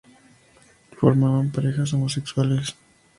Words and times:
Formaban 0.97 1.51
parejas 1.51 1.93
homosexuales. 1.93 2.75